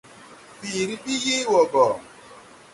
[0.59, 1.85] Fiiri ɓi yee wɔɔ gɔ.